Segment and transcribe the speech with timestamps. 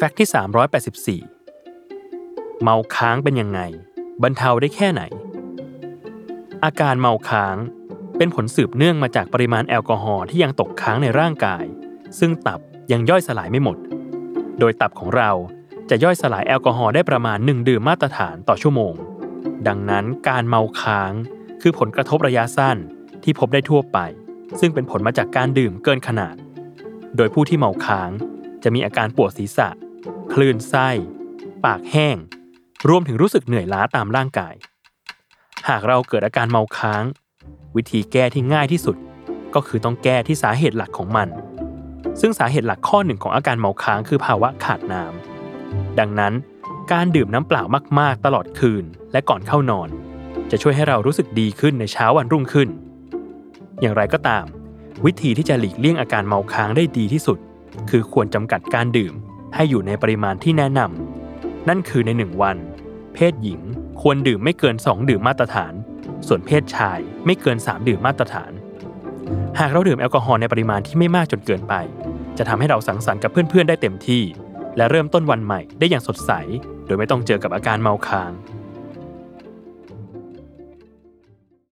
[0.00, 3.60] แฟกต์ที่ 384 เมาค้างเป็นยังไง
[4.22, 5.02] บรรเทาได้แค่ไหน
[6.64, 7.56] อาการเมาค้าง
[8.16, 11.64] เป็นผลสืบเนื่องมาจากปริมาณแอลกอฮอล์ที่ยังตกค้างในร่างกาย
[12.18, 12.60] ซึ่งตับ
[12.92, 13.76] ยังย่อยสลายไม่หมด
[14.58, 15.30] โดยตับของเรา
[15.90, 18.94] จะย่อยสลายแอลกอฮอล์ได้ประมาณ 1 ดื่มมาตรฐานต่อชั่วโมง
[19.68, 21.12] ดังนั้นการเมาค้าง
[21.62, 22.76] คือผลกระทบระยะสั้น
[23.22, 23.98] ที่พบได้ทั่วไป
[24.60, 26.34] ซึ่งเป็นผลมาจากการดื่มเกินขนาด
[27.16, 28.10] โดยผู้ที่เมาค้าง
[28.62, 29.68] จะมีอาการปวดศีรษะ
[30.32, 30.88] คลื่นไส้
[31.64, 32.16] ปากแห้ง
[32.88, 34.54] รวมถึงรู้สึกเหนื่อยล้าตามร่างกาย
[35.68, 37.04] หากเราเกิดอาการเมาค้าง
[37.76, 38.96] วิธีแก้ที่ง่ายที่สุด
[39.54, 41.28] ก็คือต้องแก้ที่สาเหตุหลักของมัน
[42.20, 46.34] ซึ่งสาเหตุหลักข้อหนึ่งของอาการเมาค้างคือภาวะขาดน้ำดังนั้น
[46.92, 47.62] การดื่มน้ำเปล่า
[47.98, 49.88] มาก ๆ ตลอดคืนและก่อนเข้านอน
[50.50, 52.68] จะช่วยให้เรารู้สึกดีขึ้นในเช้าวันรุ่งขึ้น
[53.80, 54.44] อย่างไรก็ตาม
[55.04, 57.38] วิธีที่จะหลีกเลี่ยงอาการเมาค้างได้ดีที่สุด
[57.90, 59.14] คือควรจำกัดการดื่ม
[59.54, 62.56] ให้อยู่ในปริมาณที่แนะนำนั่นคือในหนึ่งวัน
[63.14, 63.60] เพศหญิง
[64.00, 65.72] ควรดื่มไม่เกิน 2 ดื่มมาตรฐาน
[66.26, 68.52] ส่วนเพศชายไม่เกิน 3 ดื่มมาตรฐาน
[69.58, 71.74] หากเราดื่มแอลกอฮอล์ในปริมาณที่ไม่มากจนเกินไป
[72.38, 74.22] จะทำให้เราสังสรรค์กับเพื่อนๆได้เต็มที่
[74.76, 76.32] และเริ่มต้นวันใหม่ได้อย่างสดใส
[76.86, 78.30] โดยไม่ต้องเจอกับอาการเมาค้าง